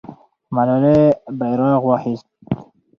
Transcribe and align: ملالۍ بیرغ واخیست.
ملالۍ 0.55 0.99
بیرغ 1.39 1.73
واخیست. 1.87 2.27